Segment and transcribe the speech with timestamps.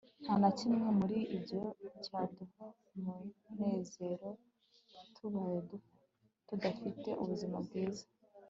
[0.23, 1.59] nta na kimwe muri ibyo
[2.05, 2.65] cyaduha
[2.95, 4.29] umunezero
[5.15, 5.57] tubaye
[6.47, 8.05] tudafite ubuzima bwiza